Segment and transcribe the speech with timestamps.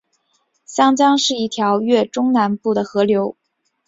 [0.65, 2.01] 香江是一条越
[2.33, 3.37] 南中部的河流。